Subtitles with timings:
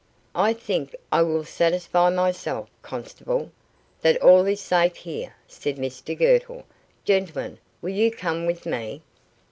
[0.33, 3.51] "I think I will satisfy myself, constable,
[4.01, 6.63] that all is safe here," said Mr Girtle.
[7.05, 9.03] "Gentlemen, will you come with me?"